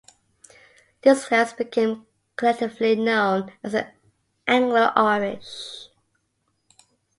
This 1.03 1.27
class 1.27 1.53
became 1.53 2.07
collectively 2.35 2.95
known 2.95 3.51
as 3.63 3.73
the 3.73 3.91
Anglo-Irish. 4.47 5.89